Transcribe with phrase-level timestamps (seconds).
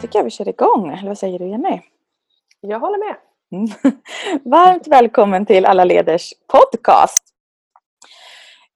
[0.00, 0.92] tycker jag vi kör igång.
[0.92, 1.80] Eller vad säger du Jenny?
[2.60, 3.16] Jag håller med.
[3.52, 3.96] Mm.
[4.50, 7.24] Varmt välkommen till Alla Leders podcast.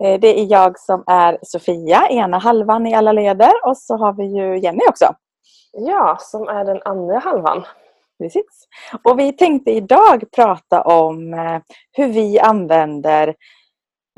[0.05, 4.13] Eh, det är jag som är Sofia, ena halvan i Alla Leder och så har
[4.13, 5.07] vi ju Jenny också.
[5.73, 7.65] Ja, som är den andra halvan.
[8.19, 8.69] Precis.
[9.05, 11.61] Och vi tänkte idag prata om eh,
[11.93, 13.29] hur vi använder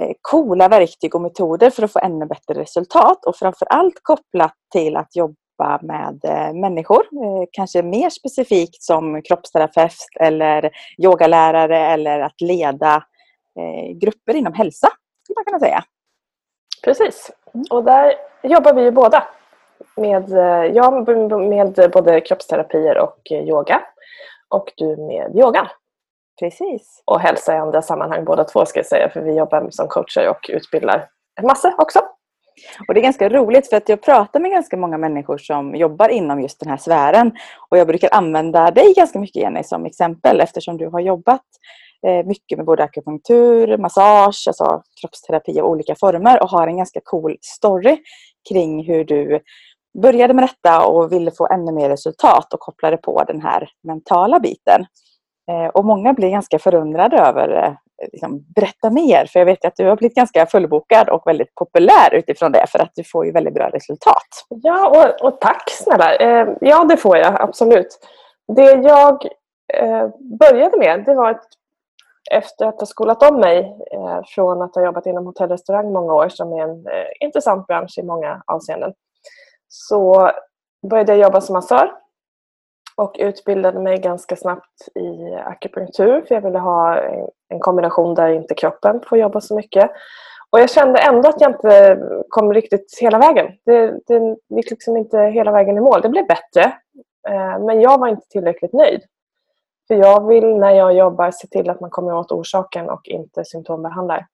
[0.03, 4.97] eh, coola verktyg och metoder för att få ännu bättre resultat och framförallt kopplat till
[4.97, 5.35] att jobba
[5.83, 6.21] med
[6.55, 7.03] människor.
[7.53, 13.05] Kanske mer specifikt som kroppsterapeut eller yogalärare eller att leda
[14.01, 14.89] grupper inom hälsa
[15.25, 15.85] skulle man kunna säga.
[16.85, 17.31] Precis.
[17.55, 17.65] Mm.
[17.71, 19.29] Och där jobbar vi ju båda.
[19.97, 21.09] Med, eh, jag
[21.49, 23.83] med både kroppsterapier och yoga.
[24.49, 25.71] Och du med yoga.
[26.41, 27.03] Precis.
[27.05, 29.11] Och hälsa i andra sammanhang båda två ska jag säga.
[29.11, 31.09] För vi jobbar som coacher och utbildar
[31.41, 32.01] en massa också.
[32.89, 36.09] Och det är ganska roligt för att jag pratar med ganska många människor som jobbar
[36.09, 37.33] inom just den här sfären.
[37.71, 41.45] Och jag brukar använda dig ganska mycket Jenny som exempel eftersom du har jobbat
[42.07, 47.01] eh, mycket med både akupunktur, massage, alltså kroppsterapi och olika former och har en ganska
[47.05, 47.99] cool story
[48.49, 49.41] kring hur du
[50.03, 54.41] började med detta och ville få ännu mer resultat och kopplade på den här mentala
[54.41, 54.87] biten.
[55.51, 57.73] Eh, och många blir ganska förundrade över eh,
[58.13, 62.15] liksom, berätta mer, för jag vet att du har blivit ganska fullbokad och väldigt populär
[62.15, 64.47] utifrån det, för att du får ju väldigt bra resultat.
[64.49, 66.17] Ja, och, och tack snälla!
[66.17, 67.99] Eh, ja, det får jag absolut.
[68.57, 69.25] Det jag
[69.75, 70.09] eh,
[70.41, 71.45] började med, det var att
[72.31, 73.59] efter att ha skolat om mig
[73.93, 77.99] eh, från att ha jobbat inom hotellrestaurang många år som är en eh, intressant bransch
[77.99, 78.93] i många avseenden
[79.69, 80.31] så
[80.91, 81.93] började jag jobba som massör
[83.01, 86.97] och utbildade mig ganska snabbt i akupunktur för jag ville ha
[87.49, 89.91] en kombination där inte kroppen får jobba så mycket.
[90.51, 91.99] Och jag kände ändå att jag inte
[92.29, 93.47] kom riktigt hela vägen.
[93.65, 96.03] Det, det gick liksom inte hela vägen i mål.
[96.03, 96.73] Det blev bättre,
[97.29, 99.03] eh, men jag var inte tillräckligt nöjd.
[99.89, 103.45] För jag vill när jag jobbar se till att man kommer åt orsaken och inte
[103.45, 104.27] symptombehandlar.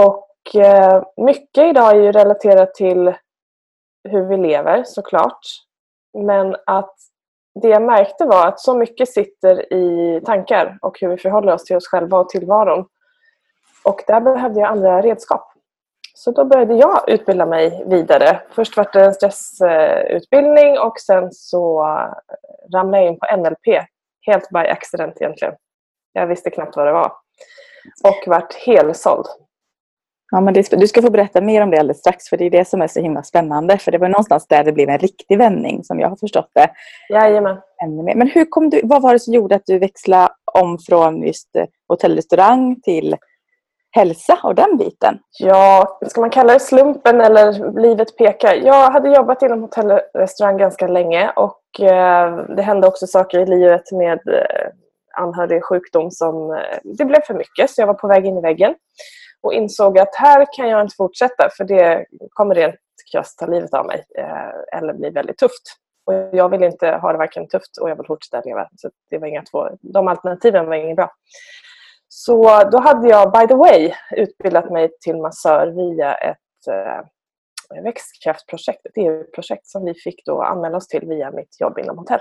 [0.00, 3.14] Och eh, mycket idag är ju relaterat till
[4.08, 5.40] hur vi lever såklart.
[6.18, 6.94] Men att
[7.54, 11.64] det jag märkte var att så mycket sitter i tankar och hur vi förhåller oss
[11.64, 12.86] till oss själva och tillvaron.
[13.84, 15.52] Och där behövde jag andra redskap.
[16.14, 18.40] Så då började jag utbilda mig vidare.
[18.50, 21.82] Först var det en stressutbildning och sen så
[22.74, 23.84] ramlade jag in på NLP,
[24.26, 25.54] Helt by accident egentligen.
[26.12, 27.12] Jag visste knappt vad det var.
[28.04, 29.26] Och vart helsåld.
[30.34, 32.50] Ja, men det, du ska få berätta mer om det alldeles strax för det är
[32.50, 33.78] det som är så himla spännande.
[33.78, 36.70] För det var någonstans där det blev en riktig vändning som jag har förstått det.
[37.08, 37.56] Jajamän.
[38.14, 41.56] Men hur kom du, vad var det som gjorde att du växlade om från just
[41.56, 43.16] eh, hotellrestaurang till
[43.90, 45.18] hälsa och den biten?
[45.38, 48.54] Ja, ska man kalla det slumpen eller livet pekar?
[48.54, 53.38] Jag hade jobbat inom hotell och restaurang ganska länge och eh, det hände också saker
[53.38, 54.70] i livet med eh,
[55.14, 58.40] anhörig sjukdom som eh, det blev för mycket så jag var på väg in i
[58.40, 58.74] väggen
[59.42, 62.76] och insåg att här kan jag inte fortsätta för det kommer rent
[63.12, 65.76] krasst ta livet av mig eh, eller bli väldigt tufft.
[66.06, 68.68] Och jag vill inte ha det varken tufft och jag vill fortsätta leva.
[68.76, 71.10] Så det var inga två, de alternativen var inget bra.
[72.08, 78.86] Så då hade jag, by the way, utbildat mig till massör via ett eh, växtkraftprojekt,
[78.86, 82.20] ett EU-projekt som vi fick då anmäla oss till via mitt jobb inom hotell.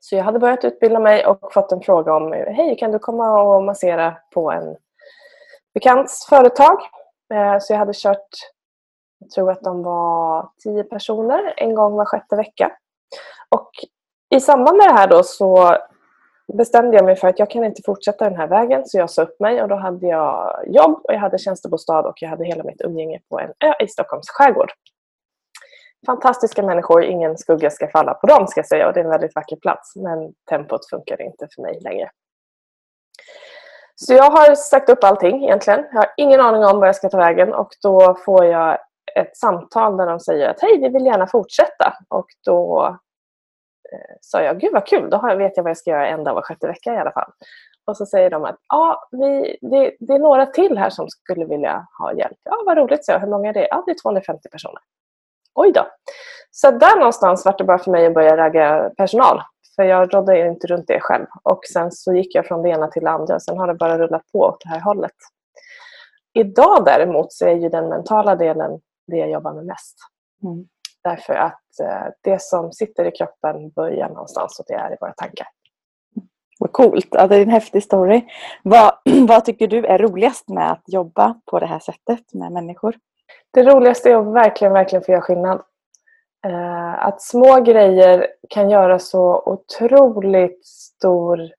[0.00, 3.42] Så jag hade börjat utbilda mig och fått en fråga om Hej, kan du komma
[3.42, 4.76] och massera på en
[5.74, 6.78] bekants företag?
[7.34, 8.28] Eh, så jag hade kört,
[9.18, 12.72] jag tror att de var tio personer en gång var sjätte vecka.
[13.48, 13.70] Och
[14.34, 15.76] i samband med det här då så
[16.52, 19.22] bestämde jag mig för att jag kan inte fortsätta den här vägen så jag sa
[19.22, 22.64] upp mig och då hade jag jobb och jag hade tjänstebostad och jag hade hela
[22.64, 24.72] mitt umgänge på en ö i Stockholms skärgård.
[26.06, 29.10] Fantastiska människor, ingen skugga ska falla på dem ska jag säga och det är en
[29.10, 32.10] väldigt vacker plats men tempot funkade inte för mig längre.
[34.06, 35.86] Så jag har sagt upp allting egentligen.
[35.92, 38.78] Jag har ingen aning om vad jag ska ta vägen och då får jag
[39.14, 42.86] ett samtal där de säger att hej, vi vill gärna fortsätta och då
[43.92, 46.34] eh, sa jag, gud vad kul, då vet jag vad jag ska göra en dag
[46.34, 47.30] var sjätte vecka i alla fall.
[47.86, 51.44] Och så säger de att ja, vi, det, det, är några till här som skulle
[51.44, 52.38] vilja ha hjälp.
[52.44, 53.20] Ja, vad roligt, så jag.
[53.20, 53.68] Hur många är det?
[53.70, 54.80] Ja, det är 250 personer.
[55.54, 55.86] Oj då.
[56.50, 59.42] Så där någonstans var det bara för mig att börja ragga personal.
[59.80, 61.26] För jag rådde inte runt det själv.
[61.42, 63.40] Och sen så gick jag från det ena till det andra.
[63.40, 65.14] Sen har det bara rullat på åt det här hållet.
[66.32, 69.96] Idag däremot så är ju den mentala delen det jag jobbar med mest.
[70.42, 70.64] Mm.
[71.04, 75.12] Därför att eh, det som sitter i kroppen börjar någonstans och det är i våra
[75.12, 75.46] tankar.
[76.58, 77.08] Vad coolt!
[77.10, 78.22] Ja, det är en häftig story.
[78.62, 78.92] Vad,
[79.28, 82.94] vad tycker du är roligast med att jobba på det här sättet med människor?
[83.50, 85.62] Det roligaste är att verkligen, verkligen få göra skillnad.
[86.46, 91.50] Eh, att små grejer kan göra så otroligt stor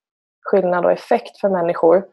[0.43, 2.03] skillnad och effekt för människor.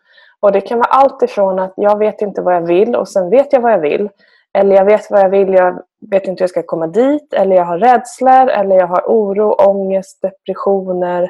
[0.40, 3.30] Och det kan vara allt ifrån att jag vet inte vad jag vill och sen
[3.30, 4.08] vet jag vad jag vill.
[4.52, 7.34] Eller jag vet vad jag vill, jag vet inte hur jag ska komma dit.
[7.34, 11.22] Eller jag har rädslor, eller jag har oro, ångest, depressioner.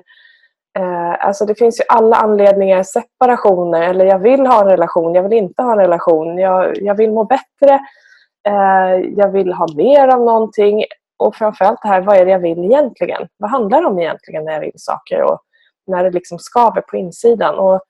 [0.79, 5.23] Eh, alltså det finns ju alla anledningar, separationer, eller jag vill ha en relation, jag
[5.23, 6.39] vill inte ha en relation.
[6.39, 7.75] Jag, jag vill må bättre,
[8.49, 10.85] eh, jag vill ha mer av någonting.
[11.19, 13.29] Och framförallt det här, vad är det jag vill egentligen?
[13.37, 15.41] Vad handlar det om egentligen när jag vill saker och
[15.87, 17.59] när det liksom skaver på insidan?
[17.59, 17.81] Och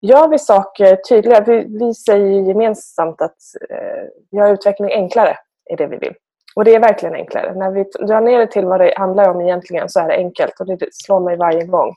[0.00, 1.40] gör vi saker tydliga?
[1.40, 3.36] vi, vi säger gemensamt att
[3.70, 5.36] eh, göra utveckling enklare
[5.70, 6.14] är det vi vill.
[6.54, 7.54] Och det är verkligen enklare.
[7.54, 10.60] När vi drar ner det till vad det handlar om egentligen så är det enkelt
[10.60, 11.94] och det slår mig varje gång.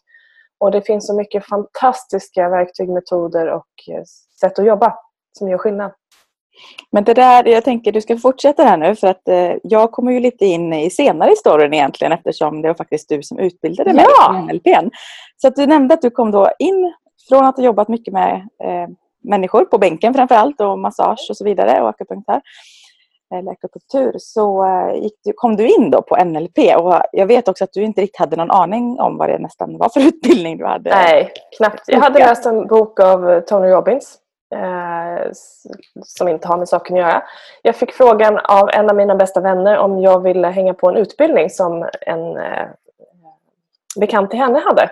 [0.58, 4.04] Och det finns så mycket fantastiska verktyg, metoder och eh,
[4.40, 4.96] sätt att jobba
[5.38, 5.92] som gör skillnad.
[6.92, 10.12] Men det där, jag tänker du ska fortsätta här nu för att eh, jag kommer
[10.12, 13.94] ju lite in i senare i storyn egentligen eftersom det var faktiskt du som utbildade
[13.94, 14.40] mig ja.
[14.40, 14.92] i NLP.
[15.38, 16.94] Så att du nämnde att du kom då in
[17.30, 18.88] från att ha jobbat mycket med eh,
[19.24, 22.42] människor på bänken framför allt och massage och så vidare och akupunktör
[23.36, 27.64] eller akupunktur så eh, du, kom du in då på NLP och jag vet också
[27.64, 30.66] att du inte riktigt hade någon aning om vad det nästan var för utbildning du
[30.66, 30.90] hade.
[30.90, 31.84] Nej, knappt.
[31.88, 34.18] Jag hade läst en bok av Tony Robbins
[34.54, 35.32] eh,
[36.04, 37.24] som inte har med saken att göra.
[37.62, 40.98] Jag fick frågan av en av mina bästa vänner om jag ville hänga på en
[40.98, 42.68] utbildning som en eh,
[44.00, 44.90] bekant till henne hade.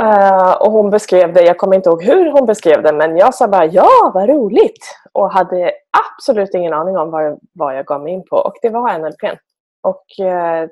[0.00, 3.34] Uh, och hon beskrev det, jag kommer inte ihåg hur hon beskrev det, men jag
[3.34, 4.96] sa bara ja, vad roligt!
[5.12, 5.72] Och hade
[6.16, 8.36] absolut ingen aning om vad jag, vad jag gav mig in på.
[8.36, 9.38] Och det var NLP.
[9.82, 10.68] Och uh,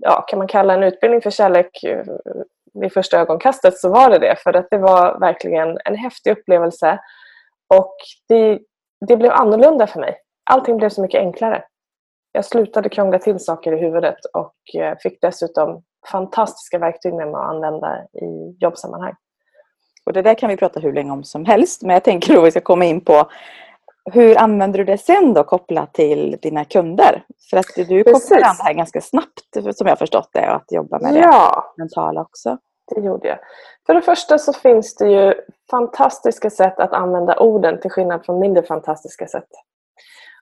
[0.00, 2.04] ja, kan man kalla en utbildning för kärlek eh,
[2.74, 4.36] vid första ögonkastet så var det det.
[4.36, 6.98] För att det var verkligen en häftig upplevelse.
[7.74, 7.96] Och
[8.28, 8.58] det,
[9.06, 10.16] det blev annorlunda för mig.
[10.50, 11.64] Allting blev så mycket enklare.
[12.32, 17.34] Jag slutade krångla till saker i huvudet och eh, fick dessutom fantastiska verktyg med mig
[17.34, 19.14] att använda i jobbsammanhang.
[20.06, 21.82] Och det där kan vi prata hur länge om som helst.
[21.82, 23.30] Men jag tänker att vi ska komma in på
[24.10, 27.24] hur använder du det sen då kopplat till dina kunder?
[27.50, 30.72] För att du kopplar an det här ganska snabbt som jag förstått det och att
[30.72, 32.58] jobba med ja, det mentala också.
[32.94, 33.38] det gjorde jag.
[33.86, 35.34] För det första så finns det ju
[35.70, 39.48] fantastiska sätt att använda orden till skillnad från mindre fantastiska sätt.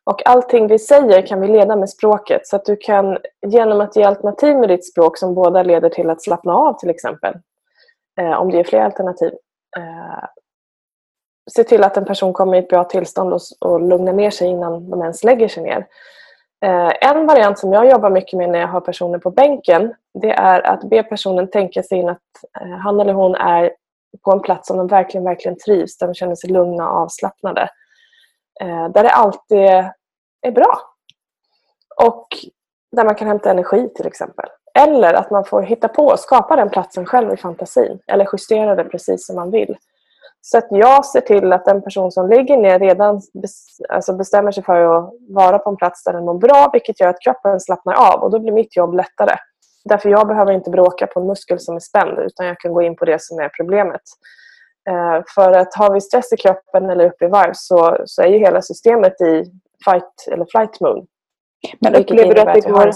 [0.04, 3.96] Och allting vi säger kan vi leda med språket så att du kan genom att
[3.96, 7.34] ge alternativ med ditt språk som båda leder till att slappna av till exempel.
[8.20, 9.32] Eh, om det är fler alternativ.
[9.76, 10.24] Eh,
[11.54, 14.48] se till att en person kommer i ett bra tillstånd och, och lugnar ner sig
[14.48, 15.86] innan de ens lägger sig ner.
[16.64, 20.30] Eh, en variant som jag jobbar mycket med när jag har personer på bänken det
[20.30, 22.18] är att be personen tänka sig in att
[22.60, 23.72] eh, han eller hon är
[24.24, 27.68] på en plats som de verkligen, verkligen trivs, där de känner sig lugna och avslappnade.
[28.60, 29.68] Eh, där det alltid
[30.42, 30.78] är bra.
[31.96, 32.28] Och
[32.92, 34.46] där man kan hämta energi till exempel.
[34.74, 37.98] Eller att man får hitta på och skapa den platsen själv i fantasin.
[38.06, 39.76] Eller justera det precis som man vill.
[40.42, 43.20] Så att jag ser till att den person som ligger ner redan
[43.88, 47.08] alltså bestämmer sig för att vara på en plats där den mår bra, vilket gör
[47.08, 49.36] att kroppen slappnar av och då blir mitt jobb lättare.
[49.84, 52.82] Därför jag behöver inte bråka på en muskel som är spänd utan jag kan gå
[52.82, 54.02] in på det som är problemet.
[54.88, 58.26] Eh, för att har vi stress i kroppen eller uppe i varv så, så är
[58.26, 59.44] ju hela systemet i
[59.84, 61.06] fight eller flight mode.
[61.78, 62.92] Men upplever du att det går,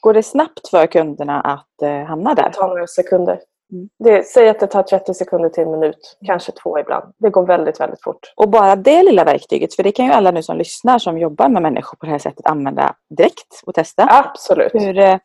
[0.00, 2.42] går det snabbt för kunderna att eh, hamna där?
[2.42, 3.40] Det tar några sekunder.
[3.72, 3.88] Mm.
[3.98, 7.14] Det, säg att det tar 30 sekunder till en minut, kanske två ibland.
[7.18, 8.32] Det går väldigt, väldigt fort.
[8.36, 11.48] Och bara det lilla verktyget, för det kan ju alla nu som lyssnar som jobbar
[11.48, 14.08] med människor på det här sättet använda direkt och testa.
[14.10, 14.74] Absolut.
[14.74, 15.18] Hur, eh,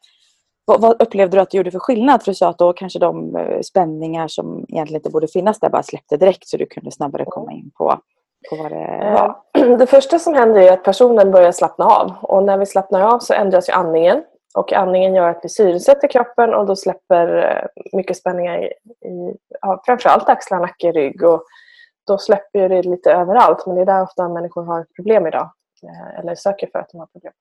[0.66, 2.24] vad, vad, upplevde du att det gjorde för skillnad?
[2.24, 5.70] För du sa att då kanske de eh, spänningar som egentligen inte borde finnas där
[5.70, 8.00] bara släppte direkt så du kunde snabbare komma in på,
[8.52, 9.78] vad det var.
[9.78, 12.12] Det första som händer är att personen börjar slappna av.
[12.22, 14.24] Och när vi slappnar av så ändras ju andningen.
[14.54, 18.72] Och andningen gör att vi syresätter kroppen och då släpper eh, mycket spänningar i
[19.62, 21.24] ja, framförallt axlar, nacke, rygg.
[21.24, 21.44] Och
[22.08, 23.66] då släpper det lite överallt.
[23.66, 25.52] Men det är där ofta människor har problem idag.
[25.84, 27.34] Eh, eller söker för att de har problem.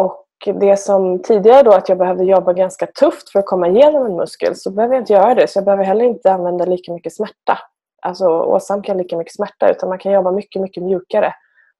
[0.00, 4.06] Och det som tidigare då att jag behövde jobba ganska tufft för att komma igenom
[4.06, 5.50] en muskel så behöver jag inte göra det.
[5.50, 7.58] Så jag behöver heller inte använda lika mycket smärta.
[8.02, 11.34] Alltså åsamka lika mycket smärta utan man kan jobba mycket, mycket mjukare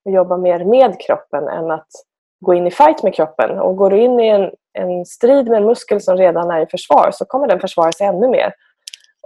[0.05, 1.89] och jobba mer med kroppen än att
[2.41, 3.59] gå in i fight med kroppen.
[3.59, 6.67] Och går du in i en, en strid med en muskel som redan är i
[6.67, 8.53] försvar så kommer den försvara sig ännu mer.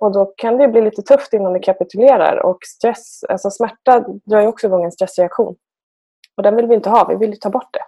[0.00, 4.40] Och då kan det bli lite tufft innan det kapitulerar och stress, alltså smärta drar
[4.40, 5.56] ju också igång en stressreaktion.
[6.36, 7.84] Och den vill vi inte ha, vi vill ta bort det.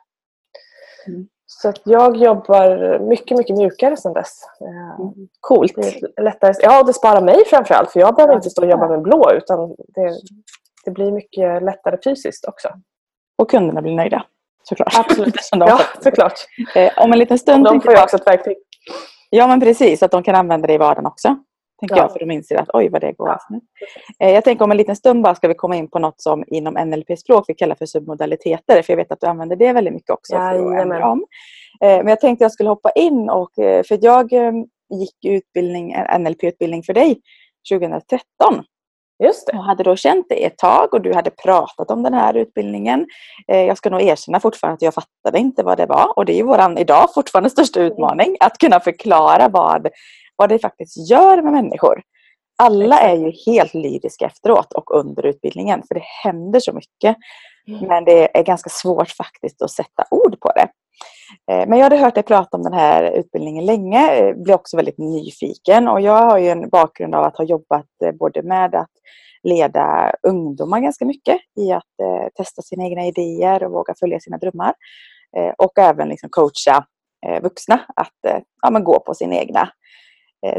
[1.11, 1.29] Mm.
[1.47, 4.43] Så jag jobbar mycket, mycket mjukare sedan dess.
[4.61, 5.29] Eh, mm.
[5.41, 5.73] Coolt.
[5.77, 6.55] Det lättare.
[6.61, 9.75] Ja, det sparar mig framförallt för jag behöver inte stå och jobba med blå utan
[9.89, 10.19] det,
[10.85, 12.69] det blir mycket lättare fysiskt också.
[13.39, 14.25] Och kunderna blir nöjda?
[14.65, 14.95] Såklart.
[14.99, 15.35] Absolut.
[15.51, 16.35] ja, såklart.
[16.75, 17.65] Eh, om en liten stund...
[17.65, 18.57] De får ju också ett verktyg.
[19.31, 20.03] Ja, men precis.
[20.03, 21.37] Att de kan använda det i vardagen också.
[21.81, 22.03] Tänker ja.
[22.03, 23.29] jag, för de inser att oj vad det går.
[23.29, 23.61] Ja.
[24.19, 26.45] Eh, jag tänker om en liten stund bara ska vi komma in på något som
[26.47, 28.83] inom NLP-språk vi kallar för submodaliteter.
[28.83, 30.35] För jag vet att du använder det väldigt mycket också.
[30.35, 31.25] Ja, för att ändra om.
[31.83, 34.33] Eh, men jag tänkte jag skulle hoppa in och eh, för jag
[35.01, 37.21] gick utbildning, NLP-utbildning för dig
[37.71, 38.65] 2013.
[39.23, 39.59] Just det.
[39.59, 43.07] Och hade då känt det ett tag och du hade pratat om den här utbildningen.
[43.47, 46.19] Jag ska nog erkänna fortfarande att jag fattade inte vad det var.
[46.19, 47.93] Och det är våran idag fortfarande största mm.
[47.93, 48.37] utmaning.
[48.41, 49.89] Att kunna förklara vad,
[50.37, 52.03] vad det faktiskt gör med människor.
[52.59, 55.83] Alla är ju helt lyriska efteråt och under utbildningen.
[55.89, 57.17] För det händer så mycket.
[57.69, 57.89] Mm.
[57.89, 60.69] Men det är ganska svårt faktiskt att sätta ord på det.
[61.51, 64.77] Eh, men jag hade hört dig prata om den här utbildningen länge, eh, blev också
[64.77, 68.75] väldigt nyfiken och jag har ju en bakgrund av att ha jobbat eh, både med
[68.75, 68.91] att
[69.43, 71.83] leda ungdomar ganska mycket i att
[72.37, 74.75] testa sina egna idéer och våga följa sina drömmar.
[75.59, 76.85] Och även liksom coacha
[77.43, 79.69] vuxna att ja, men gå på sina egna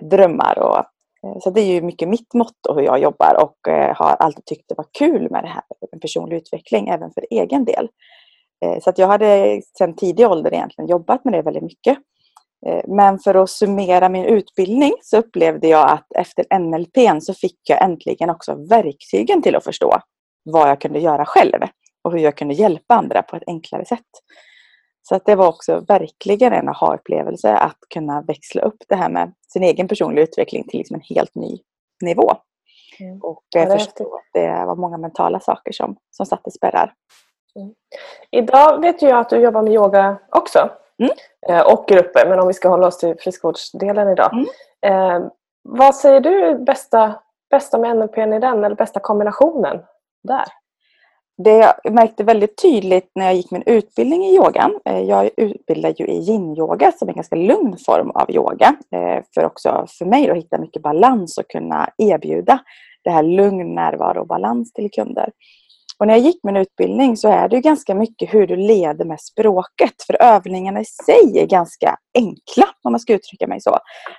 [0.01, 0.59] drömmar.
[0.59, 0.85] Och,
[1.25, 4.46] Eh, så det är ju mycket mitt motto hur jag jobbar och eh, har alltid
[4.46, 7.89] tyckt det var kul med det här med personlig utveckling även för egen del.
[8.65, 11.98] Eh, så att jag hade sedan tidig ålder egentligen jobbat med det väldigt mycket.
[12.88, 17.84] Men för att summera min utbildning så upplevde jag att efter NLP så fick jag
[17.84, 20.00] äntligen också verktygen till att förstå
[20.44, 21.60] vad jag kunde göra själv
[22.03, 24.10] och hur jag kunde hjälpa andra på ett enklare sätt.
[25.07, 29.33] Så att det var också verkligen en aha-upplevelse att kunna växla upp det här med
[29.47, 31.59] sin egen personliga utveckling till liksom en helt ny
[32.01, 32.31] nivå.
[33.00, 33.19] Mm.
[33.21, 36.93] Och ja, förstå att det var många mentala saker som, som satte spärrar.
[37.55, 37.74] Mm.
[38.31, 40.69] Idag vet jag att du jobbar med yoga också.
[41.00, 41.12] Mm.
[41.50, 44.31] Eh, och grupper, men om vi ska hålla oss till friskvårdsdelen idag.
[44.33, 44.45] Mm.
[45.21, 45.29] Eh,
[45.63, 47.15] vad säger du bästa,
[47.50, 49.83] bästa med NLP i den, eller bästa kombinationen
[50.24, 50.45] där?
[51.38, 54.80] Det jag märkte väldigt tydligt när jag gick min utbildning i yogan.
[54.86, 58.75] Eh, jag utbildar ju i yin-yoga som är en ganska lugn form av yoga.
[58.96, 62.60] Eh, för också för mig att hitta mycket balans och kunna erbjuda
[63.04, 65.30] det här lugn, närvaro och balans till kunder.
[66.00, 69.06] Och när jag gick min utbildning så är det ju ganska mycket hur du leder
[69.06, 70.01] med språket.
[70.08, 73.77] För övningarna i sig är ganska enkla om man ska uttrycka mig så.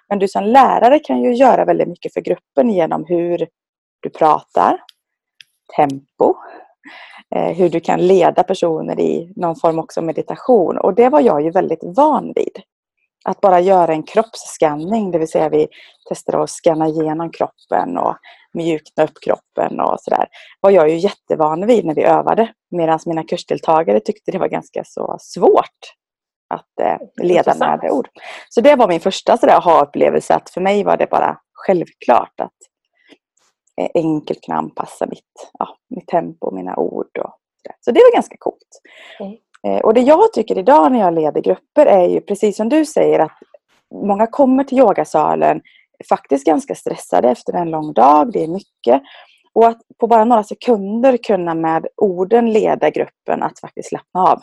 [0.09, 3.47] Men du som lärare kan ju göra väldigt mycket för gruppen genom hur
[4.01, 4.79] du pratar,
[5.77, 6.35] tempo,
[7.31, 10.79] hur du kan leda personer i någon form också meditation.
[10.79, 12.63] Och det var jag ju väldigt van vid.
[13.25, 15.69] Att bara göra en kroppsskanning, det vill säga vi
[16.09, 18.17] testar att scanna igenom kroppen och
[18.55, 20.27] mjukna upp kroppen och sådär.
[20.61, 22.53] var jag ju jättevan vid när vi övade.
[22.71, 25.95] Medan mina kursdeltagare tyckte det var ganska så svårt
[26.55, 28.09] att eh, leda med ord.
[28.49, 32.76] Så det var min första aha-upplevelse att för mig var det bara självklart att eh,
[33.95, 37.19] enkelt kunna anpassa mitt, ja, mitt tempo, mina ord.
[37.19, 37.35] Och
[37.81, 38.81] så det var ganska coolt.
[39.21, 39.37] Mm.
[39.67, 42.85] Eh, och det jag tycker idag när jag leder grupper är ju precis som du
[42.85, 43.39] säger att
[43.95, 45.61] många kommer till yogasalen
[46.09, 48.33] faktiskt ganska stressade efter en lång dag.
[48.33, 49.03] Det är mycket.
[49.53, 54.41] Och att på bara några sekunder kunna med orden leda gruppen att faktiskt slappna av.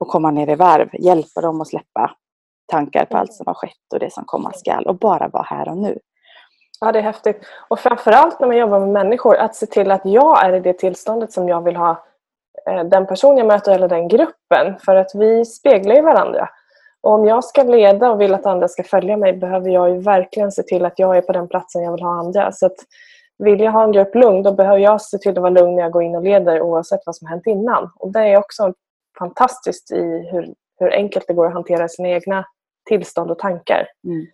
[0.00, 0.88] Och komma ner i varv.
[0.92, 2.16] Hjälpa dem att släppa
[2.66, 4.86] tankar på allt som har skett och det som komma skall.
[4.86, 5.98] Och bara vara här och nu.
[6.80, 7.40] Ja, det är häftigt.
[7.68, 10.72] Och framförallt när man jobbar med människor, att se till att jag är i det
[10.72, 12.04] tillståndet som jag vill ha
[12.68, 14.78] eh, den person jag möter eller den gruppen.
[14.84, 16.48] För att vi speglar ju varandra.
[17.00, 19.98] Och om jag ska leda och vill att andra ska följa mig behöver jag ju
[19.98, 22.52] verkligen se till att jag är på den platsen jag vill ha andra.
[22.52, 22.76] Så att
[23.38, 25.82] vill jag ha en grupp lugn då behöver jag se till att vara lugn när
[25.82, 27.90] jag går in och leder oavsett vad som hänt innan.
[27.96, 28.72] Och det är också
[29.18, 32.44] fantastiskt i hur, hur enkelt det går att hantera sina egna
[32.88, 33.88] tillstånd och tankar.
[34.04, 34.26] Mm.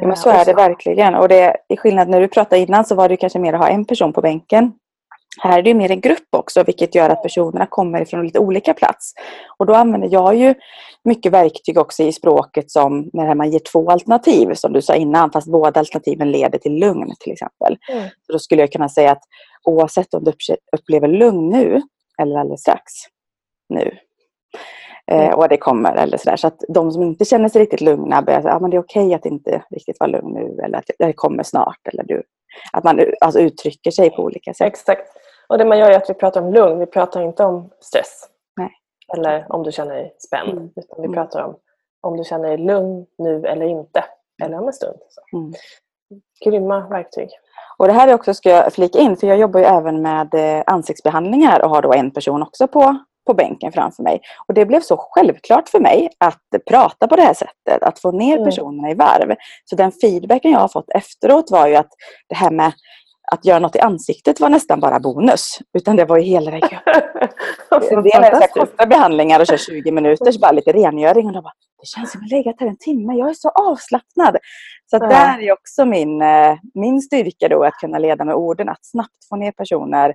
[0.00, 1.14] Ja, men så är det verkligen.
[1.14, 3.68] Och det är skillnad när du pratade innan så var det kanske mer att ha
[3.68, 4.72] en person på bänken.
[5.42, 8.74] Här är det mer en grupp också vilket gör att personerna kommer från lite olika
[8.74, 9.12] plats.
[9.58, 10.54] Och då använder jag ju
[11.04, 15.30] mycket verktyg också i språket som när man ger två alternativ som du sa innan
[15.30, 17.76] fast båda alternativen leder till lugn till exempel.
[17.92, 18.08] Mm.
[18.26, 19.22] Så då skulle jag kunna säga att
[19.64, 20.32] oavsett om du
[20.76, 21.82] upplever lugn nu
[22.22, 22.92] eller alldeles strax
[23.68, 23.98] nu
[25.10, 25.38] eh, mm.
[25.38, 26.36] och det kommer eller sådär.
[26.36, 28.80] Så att de som inte känner sig riktigt lugna börjar säga att ah, det är
[28.80, 31.88] okej okay att inte riktigt vara lugn nu eller att det kommer snart.
[31.92, 32.22] Eller du,
[32.72, 34.66] att man alltså, uttrycker sig på olika sätt.
[34.66, 35.08] Exakt.
[35.48, 38.28] Och det man gör är att vi pratar om lugn, vi pratar inte om stress.
[38.56, 38.70] Nej.
[39.16, 40.50] Eller om du känner dig spänd.
[40.50, 40.64] Mm.
[40.76, 41.14] Utan vi mm.
[41.14, 41.56] pratar om
[42.04, 44.04] om du känner dig lugn nu eller inte.
[44.42, 44.98] Eller om en stund.
[45.08, 45.36] Så.
[45.36, 45.52] Mm.
[46.44, 47.28] Grymma verktyg.
[47.78, 50.34] Och det här är också, ska jag flika in, för jag jobbar ju även med
[50.34, 54.20] eh, ansiktsbehandlingar och har då en person också på på bänken framför mig.
[54.48, 56.40] Och det blev så självklart för mig att
[56.70, 58.44] prata på det här sättet, att få ner mm.
[58.44, 59.34] personerna i varv.
[59.64, 61.90] Så den feedbacken jag har fått efteråt var ju att
[62.28, 62.72] det här med
[63.32, 65.58] att göra något i ansiktet var nästan bara bonus.
[65.78, 66.78] Utan det var ju hela vägen.
[67.90, 71.26] En del är korta behandlingar och kör 20 minuter, så bara lite rengöring.
[71.26, 73.14] Och då bara, det känns som att jag legat här en timme.
[73.14, 74.36] Jag är så avslappnad.
[74.90, 75.06] Så Ja.
[75.06, 78.68] där är också min, eh, min styrka då, att kunna leda med orden.
[78.68, 80.14] Att snabbt få ner personer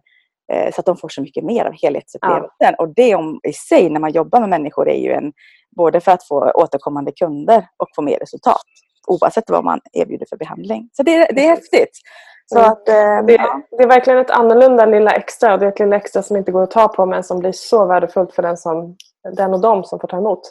[0.74, 2.76] så att de får så mycket mer av helhetsupplevelsen.
[2.78, 5.34] Och det om, i sig, när man jobbar med människor, är ju en
[5.76, 8.62] både för att få återkommande kunder och få mer resultat.
[9.08, 10.90] Oavsett vad man erbjuder för behandling.
[10.94, 11.98] Så det, det är häftigt.
[12.46, 12.72] Så Mm.
[12.72, 13.62] att, eh, Det, ja.
[13.78, 16.52] det är verkligen ett annorlunda lilla extra och det är ett lilla extra som inte
[16.52, 18.96] går att ta på men som blir så värdefullt för den, som,
[19.38, 20.42] den och dem som får ta emot.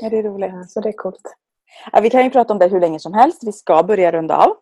[0.00, 0.70] ja, det är roligt.
[0.70, 1.20] Så det är coolt.
[1.92, 3.38] Ja, vi kan ju prata om det hur länge som helst.
[3.46, 4.54] Vi ska börja runda av eh,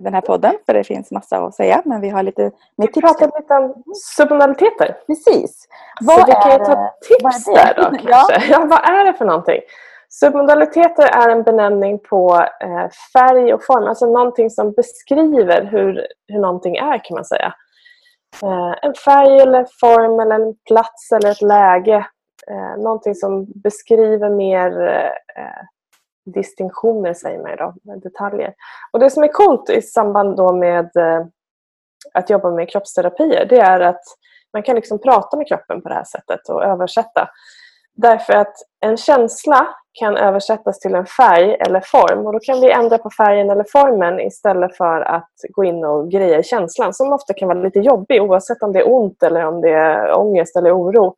[0.00, 1.82] den här podden för det finns massa att säga.
[1.84, 3.82] Men vi har lite Vi pratar lite om
[4.16, 4.96] submodaliteter.
[5.06, 5.66] Precis.
[6.00, 8.52] så vi kan ju ta eh, tips vad är där då kanske.
[8.52, 8.66] Ja.
[8.70, 9.60] vad är det för någonting?
[10.08, 16.40] Submodaliteter är en benämning på eh, färg och form, alltså någonting som beskriver hur, hur
[16.40, 17.54] någonting är kan man säga.
[18.42, 22.06] Eh, en färg eller form eller en plats eller ett läge.
[22.50, 24.86] Eh, någonting som beskriver mer
[25.36, 25.64] eh,
[26.24, 28.54] distinktioner säger man ju då, detaljer.
[28.92, 31.26] Och det som är coolt i samband då med eh,
[32.14, 34.02] att jobba med kroppsterapier det är att
[34.52, 37.28] man kan liksom prata med kroppen på det här sättet och översätta.
[37.96, 39.68] Därför att en känsla
[40.00, 43.64] kan översättas till en färg eller form och då kan vi ändra på färgen eller
[43.72, 47.78] formen istället för att gå in och greja i känslan som ofta kan vara lite
[47.78, 51.14] jobbig oavsett om det är ont eller om det är ångest eller oro.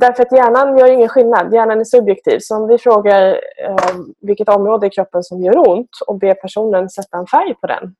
[0.00, 2.38] Därför att hjärnan gör ingen skillnad, hjärnan är subjektiv.
[2.40, 6.90] Så om vi frågar eh, vilket område i kroppen som gör ont och ber personen
[6.90, 7.94] sätta en färg på den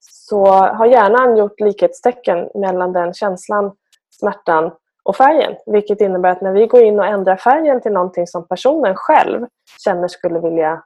[0.00, 3.72] så har hjärnan gjort likhetstecken mellan den känslan,
[4.10, 5.54] smärtan och färgen.
[5.66, 9.46] Vilket innebär att när vi går in och ändrar färgen till någonting som personen själv
[9.84, 10.82] känner skulle vilja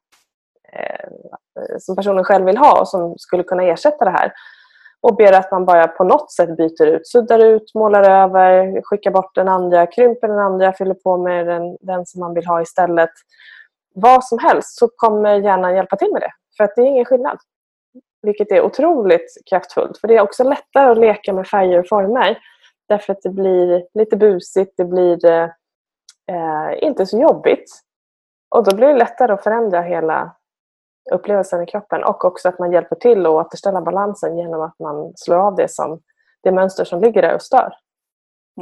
[0.73, 1.11] eh,
[1.79, 4.33] som personen själv vill ha och som skulle kunna ersätta det här
[5.03, 9.11] och ber att man bara på något sätt byter ut, suddar ut, målar över, skickar
[9.11, 12.63] bort den andra, krymper den andra, fyller på med den, den som man vill ha
[12.63, 13.11] istället.
[13.95, 16.33] Vad som helst så kommer hjärnan hjälpa till med det.
[16.57, 17.39] För att det är ingen skillnad.
[18.23, 19.99] Vilket är otroligt kraftfullt.
[19.99, 22.39] För det är också lättare att leka med färger och former.
[22.89, 25.45] Därför att det blir lite busigt, det blir eh,
[26.31, 27.71] eh inte så jobbigt.
[28.55, 30.37] Och då blir det lättare att förändra hela
[31.11, 35.13] upplevelsen i kroppen och också att man hjälper till att återställa balansen genom att man
[35.17, 36.01] slår av det, som,
[36.43, 37.73] det mönster som ligger där och stör.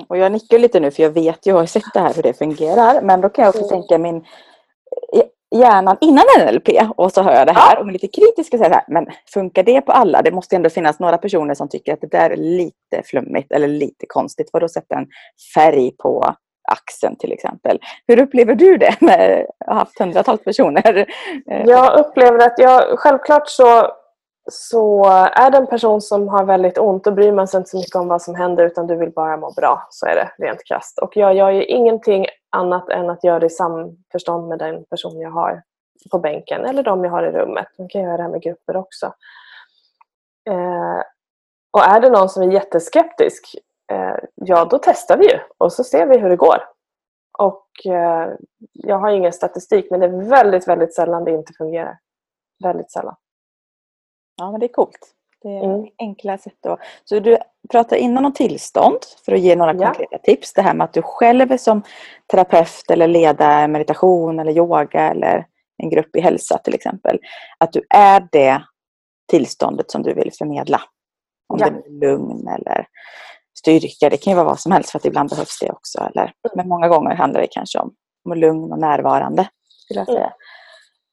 [0.08, 2.22] Och jag nickar lite nu för jag vet ju, jag har sett det här hur
[2.22, 3.02] det fungerar.
[3.02, 3.82] Men då kan jag också Mm.
[3.82, 4.24] tänka min
[5.50, 8.64] hjärnan innan NLP och så hör jag det här och är lite kritisk och säger
[8.70, 10.22] så här, men funkar det på alla?
[10.22, 13.68] Det måste ändå finnas några personer som tycker att det där är lite flummigt eller
[13.68, 14.50] lite konstigt.
[14.52, 15.06] Vadå sätta en
[15.54, 16.34] färg på
[16.68, 17.78] axeln till exempel.
[18.06, 21.06] Hur upplever du det när du har haft hundratals personer?
[21.50, 23.92] Eh, jag upplever att jag, självklart så,
[24.50, 27.76] så är det en person som har väldigt ont och bryr man sig inte så
[27.76, 29.86] mycket om vad som händer utan du vill bara må bra.
[29.90, 30.98] Så är det rent krasst.
[30.98, 35.20] Och jag gör ju ingenting annat än att göra det i samförstånd med den person
[35.20, 35.62] jag har
[36.10, 37.66] på bänken eller de jag har i rummet.
[37.78, 39.06] Man kan göra det här med grupper också.
[40.50, 41.02] Eh,
[41.70, 43.54] och är det någon som är jätteskeptisk,
[44.34, 46.58] ja då testar vi ju och så ser vi hur det går.
[47.38, 48.28] Och eh,
[48.72, 51.98] jag har ingen statistik men det är väldigt, väldigt sällan det inte fungerar.
[52.64, 53.16] Väldigt sällan.
[54.36, 55.14] Ja, men det är coolt.
[55.42, 55.86] Det är Mm.
[55.98, 56.80] enkla sätt att...
[57.04, 57.38] Så du
[57.70, 59.86] pratar innan om tillstånd för att ge några Ja.
[59.86, 60.52] konkreta tips.
[60.52, 61.82] Det här med att du själv som
[62.26, 65.46] terapeut eller leda meditation eller yoga eller
[65.82, 67.18] en grupp i hälsa till exempel.
[67.58, 68.62] Att du är det
[69.30, 70.80] tillståndet som du vill förmedla.
[71.48, 71.70] Om Ja.
[71.70, 72.86] det är lugn eller
[73.58, 74.08] styrka.
[74.10, 75.98] Det kan ju vara vad som helst för att ibland behövs det också.
[75.98, 77.92] Eller, men många gånger handlar det kanske om,
[78.24, 79.48] om lugn och närvarande.
[79.84, 80.32] Skulle jag säga.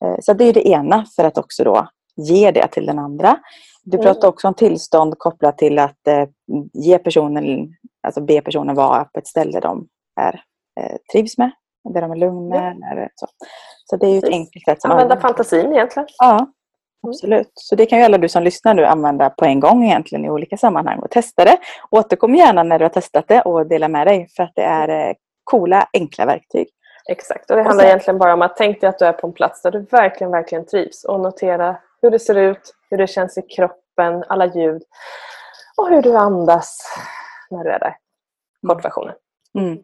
[0.06, 3.38] Eh, Så det är det ena för att också då ge det till den andra.
[3.84, 4.06] Du Mm.
[4.06, 6.28] pratar också om tillstånd kopplat till att eh,
[6.74, 7.74] ge personen,
[8.08, 9.88] alltså be personen vara på ett ställe de
[10.22, 10.42] är,
[10.80, 11.52] eh, trivs med.
[11.94, 12.68] Där de är lugna.
[12.92, 13.28] Eller så.
[13.86, 14.86] så det är ju ett enkelt sätt.
[14.86, 16.08] Använda fantasin egentligen.
[16.18, 16.48] Ja,
[17.10, 17.52] absolut.
[17.54, 20.30] Så det kan ju alla du som lyssnar nu använda på en gång egentligen i
[20.30, 21.58] olika sammanhang och testa det.
[21.92, 24.90] Återkom gärna när du har testat det och dela med dig för att det är
[25.10, 25.14] eh,
[25.44, 26.68] coola, enkla verktyg.
[27.10, 27.50] Exakt.
[27.50, 29.28] Och det Och handlar sen- egentligen bara om att tänk dig att du är på
[29.28, 33.08] en plats där du verkligen, verkligen trivs och notera hur det ser ut, hur det
[33.08, 34.82] känns i kroppen, alla ljud
[35.78, 36.78] och hur du andas
[37.50, 37.96] när du är där.
[38.68, 39.14] Kortversionen.
[39.58, 39.78] Mm.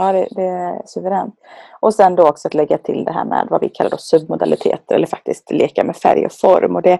[0.00, 1.34] Ja, det, det är suveränt.
[1.80, 4.94] Och sen då också att lägga till det här med vad vi kallar då submodaliteter
[4.94, 6.76] eller faktiskt leka med färg och form.
[6.76, 6.98] Och det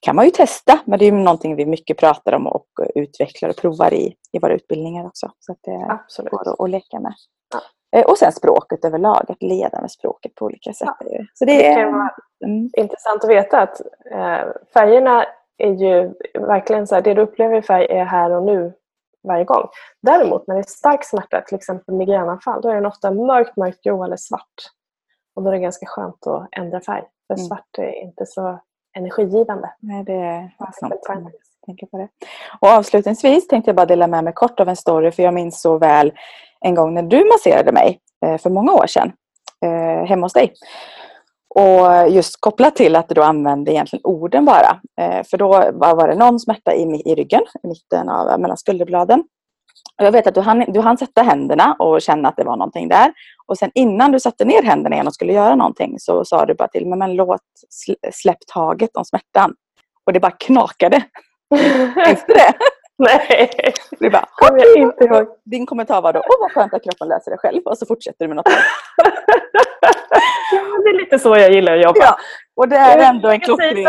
[0.00, 3.48] kan man ju testa, men det är ju någonting vi mycket pratar om och utvecklar
[3.50, 5.30] och provar i, i våra utbildningar också.
[5.38, 6.30] Så att det Absolut.
[6.30, 7.14] går att, att leka med.
[7.54, 7.98] Ja.
[7.98, 10.88] Eh, Och sen språket överlag, att leda med språket på olika sätt.
[11.34, 11.74] Så det Det är...
[11.74, 12.10] kan vara
[12.44, 13.80] Mm, intressant att veta att
[14.10, 15.24] eh, färgerna
[15.58, 16.12] är ju
[16.46, 18.72] verkligen så här, det du upplever i färg är här och nu
[19.26, 19.68] varje gång.
[20.02, 23.82] Däremot när det är stark smärta, till exempel migränanfall, då är den ofta mörkt, mörkt
[23.82, 24.54] grå eller svart.
[25.34, 27.04] Och då är det ganska skönt att ändra färg.
[27.26, 27.46] För mm.
[27.46, 28.60] svart är inte så
[28.96, 29.70] energigivande.
[29.80, 30.94] Nej, det är sant.
[31.90, 32.08] På det.
[32.60, 35.60] Och avslutningsvis tänkte jag bara dela med mig kort av en story, för jag minns
[35.60, 36.12] så väl
[36.60, 39.12] en gång när du masserade mig eh, för många år sedan
[39.64, 40.52] eh, hemma hos dig.
[41.58, 44.80] Och just kopplat till att du då använde egentligen orden bara.
[45.00, 49.20] Eh, för då var det någon smärta i, i ryggen, i mitten av, mellan skulderbladen.
[49.98, 52.56] Och jag vet att du hann, du hann sätta händerna och känna att det var
[52.56, 53.12] någonting där.
[53.46, 56.54] Och sen innan du satte ner händerna igen och skulle göra någonting så sa du
[56.54, 57.40] bara till mig, men låt
[58.12, 59.54] släpp taget om smärtan.
[60.04, 60.96] Och det bara knakade.
[62.06, 62.54] Efter det.
[63.04, 63.50] Nej.
[64.00, 65.26] Vi bara, Kommer jag inte ihåg.
[65.44, 67.62] Din kommentar var då, åh vad skönt att kroppen löser det själv.
[67.64, 68.48] Och så fortsätter du med något
[70.52, 71.98] ja, det är lite så jag gillar att jobba.
[72.00, 72.16] Ja,
[72.56, 73.74] och det är ändå en klockren...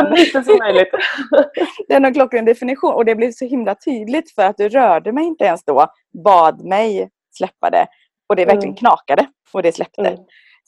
[1.87, 2.93] det är ändå en klockren definition.
[2.93, 5.87] Och det blev så himla tydligt för att du rörde mig inte ens då.
[6.23, 7.87] Bad mig släppa det.
[8.29, 8.75] Och det verkligen mm.
[8.75, 9.27] knakade.
[9.53, 10.01] Och det släppte.
[10.01, 10.19] Mm.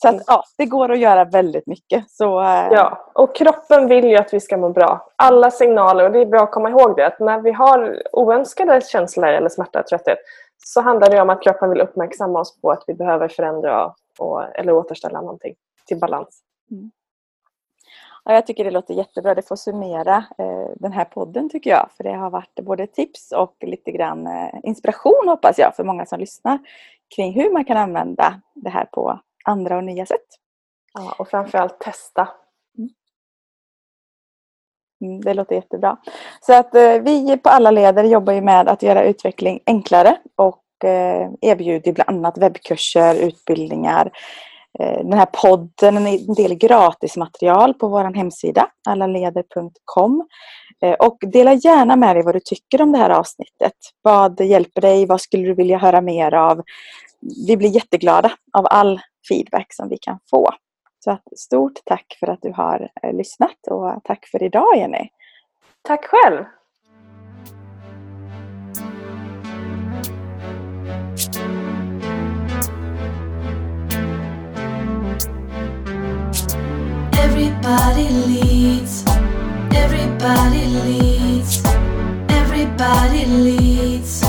[0.02, 2.12] Så att, ja, det går att göra väldigt mycket.
[2.12, 2.68] Så, äh...
[2.72, 5.08] Ja, och kroppen vill ju att vi ska må bra.
[5.16, 8.82] Alla signaler, och det är bra att komma ihåg det, att när vi har oönskade
[8.82, 10.18] känslor eller smärta och trötthet
[10.66, 14.44] så handlar det om att kroppen vill uppmärksamma oss på att vi behöver förändra och,
[14.56, 15.56] eller återställa någonting
[15.88, 16.40] till balans.
[16.72, 16.92] Mm.
[18.26, 19.36] Ja, jag tycker det låter jättebra.
[19.36, 21.90] Det får summera eh, den här podden tycker jag.
[21.98, 26.06] För det har varit både tips och lite grann eh, inspiration hoppas jag för många
[26.06, 26.60] som lyssnar
[27.16, 30.28] kring hur man kan använda det här på andra och nya sätt.
[30.94, 32.30] Ja, och framförallt testa.
[32.78, 32.90] Mm.
[35.02, 35.98] mm, det låter jättebra.
[36.42, 40.64] Så att eh, vi på alla leder jobbar ju med att göra utveckling enklare och
[40.84, 44.12] eh, erbjuder bland annat webbkurser, utbildningar,
[44.80, 50.28] eh, den här podden, en del gratismaterial på vår hemsida allaleder.com.
[50.82, 53.74] Eh, och dela gärna med dig vad du tycker om det här avsnittet.
[54.02, 55.06] Vad hjälper dig?
[55.06, 56.64] Vad skulle du vilja höra mer av?
[57.48, 60.50] Vi blir jätteglada av all feedback som vi kan få.
[61.04, 65.10] Så att stort tack för att du har eh, lyssnat och tack för idag Jenny.
[65.82, 66.46] Tack själv!
[77.14, 79.06] Everybody leads
[79.76, 81.64] Everybody leads
[82.30, 84.29] Everybody leads